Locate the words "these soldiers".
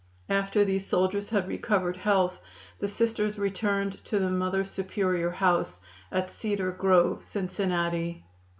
0.65-1.29